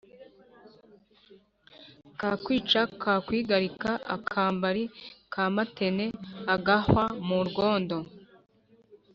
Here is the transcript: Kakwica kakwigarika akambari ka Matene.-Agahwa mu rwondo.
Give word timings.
Kakwica 2.19 2.81
kakwigarika 3.03 3.91
akambari 4.15 4.83
ka 5.33 5.45
Matene.-Agahwa 5.55 7.03
mu 7.27 7.39
rwondo. 7.47 7.97